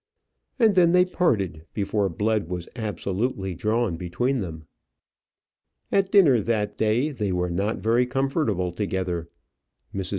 [0.57, 4.65] And then they parted, before blood was absolutely drawn between them.
[5.91, 9.29] At dinner that day they were not very comfortable together.
[9.93, 10.09] Mrs.